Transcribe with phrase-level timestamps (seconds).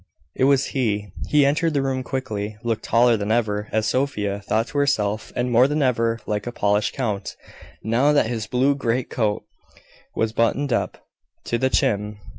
[0.35, 1.11] It was he.
[1.27, 5.51] He entered the room quickly, looked taller than ever, as Sophia thought to herself, and
[5.51, 7.35] more than ever like a Polish Count,
[7.83, 9.43] now that his blue great coat
[10.15, 11.05] was buttoned up
[11.43, 12.17] to the chin.